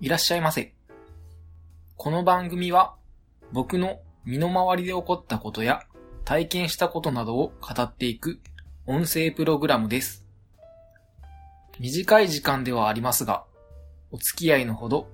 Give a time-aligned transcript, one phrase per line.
[0.00, 0.72] いらっしゃいませ。
[1.98, 2.94] この番組は
[3.52, 5.82] 僕の身の回りで起こったことや
[6.24, 8.40] 体験したことなどを語っていく
[8.86, 10.24] 音声プログラムです。
[11.78, 13.44] 短い時間ではありますが、
[14.10, 15.10] お付き合いのほど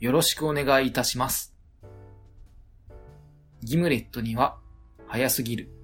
[0.00, 1.54] よろしくお願いいたします。
[3.62, 4.56] ギムレットには
[5.08, 5.81] 早すぎる。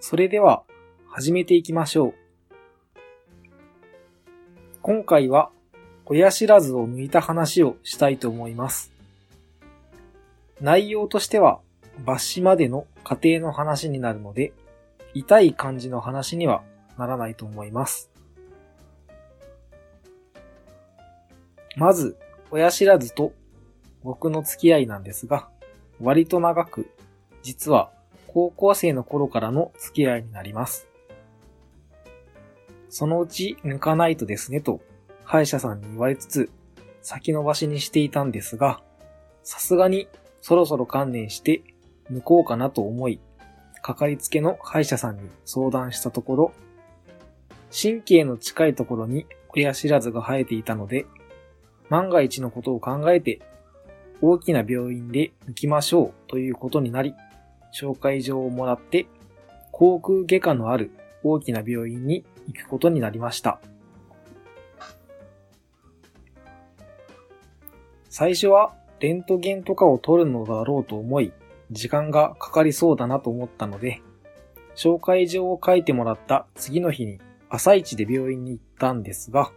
[0.00, 0.62] それでは、
[1.08, 2.14] 始めていきましょう。
[4.80, 5.50] 今回は、
[6.06, 8.92] 親知らずを抜いた話をしたいと思います。
[10.60, 11.58] 内容としては、
[12.04, 14.52] 抜歯までの過程の話になるので、
[15.14, 16.62] 痛い感じの話には
[16.96, 18.08] ならないと思います。
[21.76, 22.16] まず、
[22.52, 23.32] 親知らずと
[24.04, 25.48] 僕の付き合いなんですが、
[26.00, 26.88] 割と長く、
[27.42, 27.90] 実は
[28.28, 30.86] 高校生の頃からの付き合いになります。
[32.88, 34.80] そのうち抜かないとですねと
[35.24, 36.50] 歯医者さんに言われつつ
[37.02, 38.80] 先延ばしにしていたんですが、
[39.42, 40.08] さすがに
[40.40, 41.62] そろそろ観念して
[42.10, 43.20] 抜こうかなと思い、
[43.82, 46.52] かかりつけの歯医者さんに相談したところ、
[47.70, 51.06] 神経の近いところに親知らずが生えていたので、
[51.88, 53.40] 万が一のことを考えて
[54.20, 57.14] 大きな病院で抜きましょうということになり、
[57.72, 59.06] 紹介状をもらって、
[59.72, 60.90] 航空外科のある
[61.22, 63.60] 大きな病院に行くことになりました。
[68.08, 71.32] 最初はレントゲンとかを取るのだろうと思い、
[71.70, 74.00] 時間がかかりそうだなと思ったので、
[74.74, 79.52] 紹介状を書いてもらった次の日に朝一で病院に行ったんですが、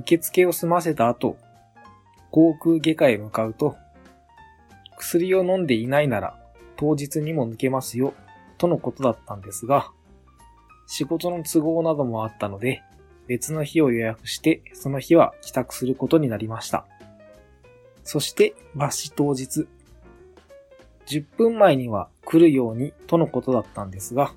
[0.00, 1.36] 受付を済ませた後、
[2.30, 3.76] 航空外科へ向かうと、
[4.96, 6.36] 薬を飲んでいないなら
[6.78, 8.14] 当日にも抜けますよ、
[8.56, 9.90] とのことだったんですが、
[10.86, 12.82] 仕事の都合などもあったので、
[13.26, 16.86] 別の日を予約して、その日は帰宅することになりました。
[18.04, 19.66] そして、抜歯当日。
[21.06, 24.32] 10分前には来るようにとのことだったんですが、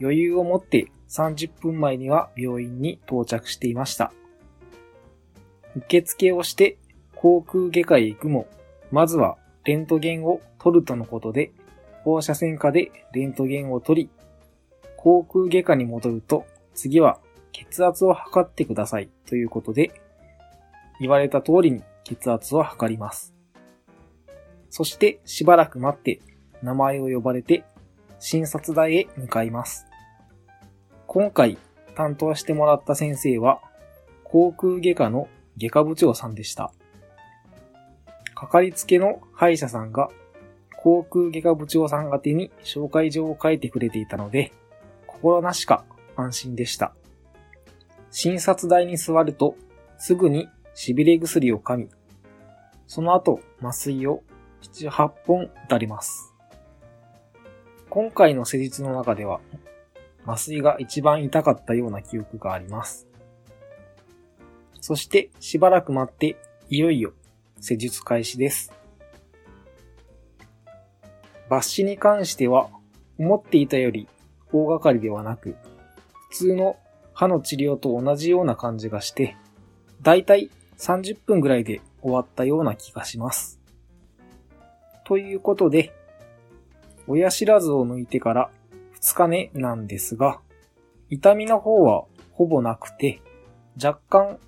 [0.00, 4.12] 余裕を持って30分前には病院に到着していました。
[5.76, 6.78] 受付をして
[7.14, 8.48] 航空外科へ行くも、
[8.90, 11.52] まずはレントゲンを取るとのことで、
[12.02, 14.10] 放射線科でレントゲンを取り、
[14.96, 17.18] 航空外科に戻ると、次は
[17.52, 19.92] 血圧を測ってくださいということで、
[21.00, 23.34] 言われた通りに血圧を測ります。
[24.70, 26.20] そしてしばらく待って
[26.62, 27.64] 名前を呼ばれて
[28.18, 29.86] 診察台へ向かいます。
[31.06, 31.58] 今回
[31.94, 33.60] 担当してもらった先生は
[34.24, 36.72] 航空外科の外科部長さんでした。
[38.44, 40.10] かかりつけの歯医者さんが
[40.76, 44.52] 航空外科部長さん宛てに紹介状を書いてくれていたので、
[45.06, 45.82] 心なしか
[46.14, 46.94] 安心でした。
[48.10, 49.56] 診察台に座ると、
[49.96, 50.46] すぐに
[50.76, 51.88] 痺れ薬を噛み、
[52.86, 54.22] その後麻酔を
[54.60, 56.34] 7、8本打たれます。
[57.88, 59.40] 今回の施術の中では、
[60.26, 63.08] 麻酔が一番痛かったような記憶があります。
[64.82, 66.36] そしてしばらく待って、
[66.68, 67.14] いよいよ
[67.60, 68.72] 施術開始です。
[71.48, 72.70] 抜歯に関しては、
[73.18, 74.08] 思っていたより
[74.52, 75.56] 大掛かりではなく、
[76.30, 76.76] 普通の
[77.12, 79.36] 歯の治療と同じような感じがして、
[80.02, 83.60] だいたい30分ぐらいで終わったような気がします。
[85.04, 85.92] ということで、
[87.06, 88.50] 親知らずを抜いてから
[89.00, 90.40] 2日目なんですが、
[91.10, 93.20] 痛みの方はほぼなくて、
[93.82, 94.38] 若干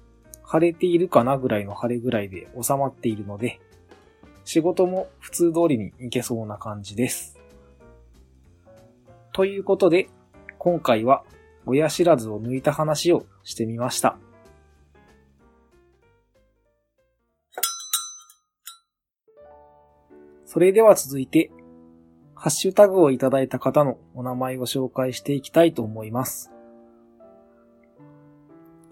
[0.50, 3.60] 腫れているかなぐらいの腫れぐらいで収まっているので、
[4.44, 7.38] 仕事も普通通りに行けそうな感じです。
[9.32, 10.08] ということで、
[10.58, 11.24] 今回は
[11.66, 14.16] 親知らずを抜いた話をしてみました。
[20.44, 21.50] それでは続いて、
[22.34, 26.52] ハッシュタグをいただいた方のお名前を紹介していきたいと思います。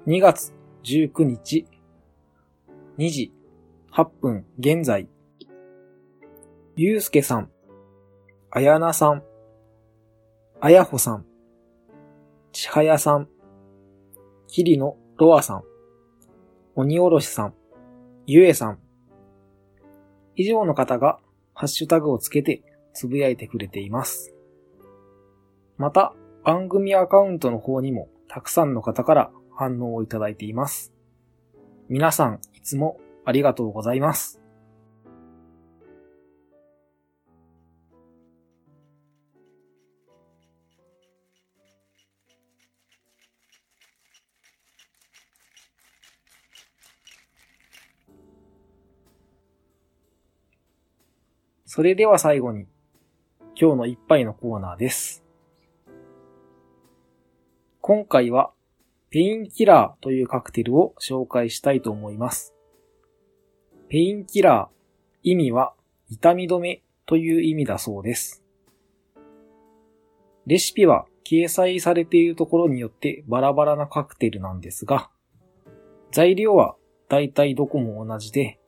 [0.07, 0.54] 2月
[0.85, 1.67] 19日、
[2.99, 3.33] 2時
[3.91, 5.09] 8分現在、
[6.77, 7.51] ゆうすけさん、
[8.51, 9.23] あやなさん、
[10.61, 11.25] あやほさん、
[12.53, 13.31] ちはやさん、
[14.47, 15.63] きりのろあさん、
[16.75, 17.55] おにおろしさん、
[18.27, 18.79] ゆえさん、
[20.37, 21.19] 以上の方が
[21.55, 24.35] ハッシュタグをつけてつぶやいてくれています。
[25.79, 26.13] また、
[26.45, 30.93] 番組アカウントの方にもたくさんの方から反応をいただいています。
[31.89, 34.41] 皆さん、いつもありがとうございます。
[51.67, 52.69] それでは最後に、
[53.61, 55.25] 今日の一杯のコーナーです。
[57.81, 58.53] 今回は、
[59.11, 62.55] ペインキラーというカクテルを紹介したいと思います。
[63.89, 64.75] ペインキラー、
[65.23, 65.75] 意味は
[66.09, 68.45] 痛み止めという意味だそうです。
[70.47, 75.11] レシピは掲載されているところによってバラバラなカクテルなんですが、
[76.13, 76.77] 材料は
[77.09, 78.59] 大体どこも同じで、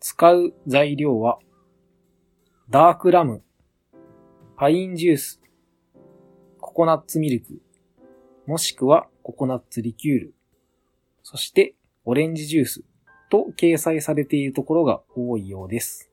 [0.00, 1.38] 使う材料は
[2.70, 3.42] ダークラム、
[4.56, 5.40] パインジュース、
[6.60, 7.60] ココナッツミルク、
[8.46, 10.34] もしくはココナッツリキュール、
[11.22, 11.74] そして
[12.04, 12.84] オレンジジュース
[13.30, 16.10] と掲載されているところが多いようです。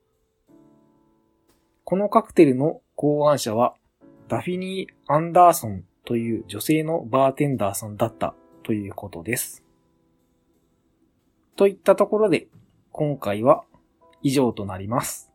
[1.84, 3.74] このカクテルの考案者は
[4.28, 9.64] ダフィニー・アンダーソンという女性のバーテンダーさんだったということです。
[11.56, 12.48] といったところで
[12.92, 13.64] 今回は
[14.22, 15.29] 以上となります。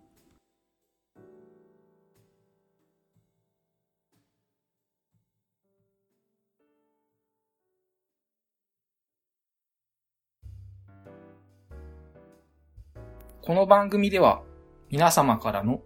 [13.47, 14.41] この番組では
[14.89, 15.83] 皆様からの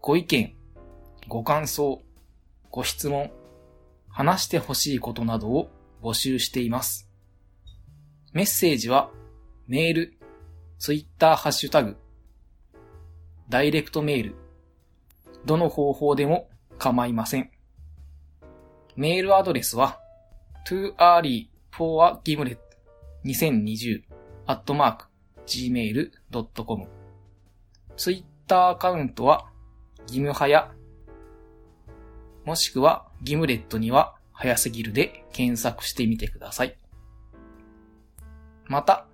[0.00, 0.56] ご意見、
[1.28, 2.02] ご感想、
[2.72, 3.30] ご質問、
[4.08, 5.70] 話してほしいことなどを
[6.02, 7.08] 募集しています。
[8.32, 9.12] メッセージは
[9.68, 10.18] メール、
[10.80, 11.96] ツイッターハッシュタグ、
[13.48, 14.34] ダイレクトメール、
[15.44, 16.48] どの方法でも
[16.78, 17.48] 構いません。
[18.96, 20.00] メールアドレスは
[20.68, 22.58] too early for a gimlet
[23.24, 24.02] 2020
[24.48, 25.07] at mark
[25.48, 26.86] gmail.com
[27.96, 29.50] ツイッターアカウントは
[30.06, 30.72] ギムハヤ
[32.44, 36.78] もしくはギムレットには早すぎるで検索してみてください。
[38.66, 39.06] また、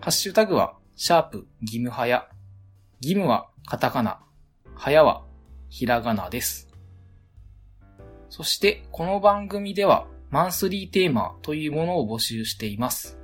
[0.00, 2.28] ハッシュタグはシャープギムハヤ
[3.00, 4.20] ギムはカタカナ、
[4.74, 5.24] ハヤは
[5.68, 6.68] ひらがなです。
[8.30, 13.18] そして、この番組ではマンスリーテーマというものを募集しています。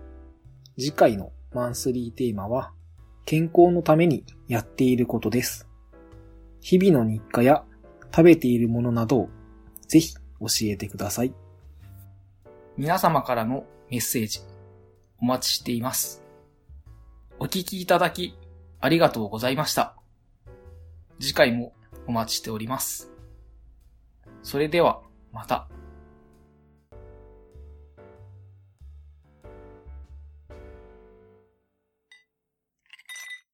[0.78, 2.72] 次回のマンスリーテーマは、
[3.24, 5.68] 健康のためにやっていることです。
[6.60, 7.64] 日々の日課や
[8.10, 9.28] 食べているものなどを
[9.86, 11.34] ぜひ教えてください。
[12.76, 14.40] 皆様からのメッセージ
[15.20, 16.22] お待ちしています。
[17.38, 18.36] お聞きいただき
[18.80, 19.96] ありがとうございました。
[21.20, 21.72] 次回も
[22.06, 23.10] お待ちしております。
[24.42, 25.00] それでは
[25.32, 25.68] また。